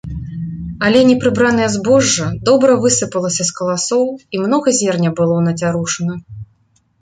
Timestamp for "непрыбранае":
1.09-1.67